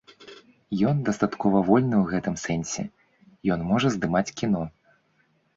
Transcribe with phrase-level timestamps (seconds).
[0.91, 2.83] Ён дастаткова вольны ў гэтым сэнсе,
[3.57, 4.63] ён можа здымаць кіно.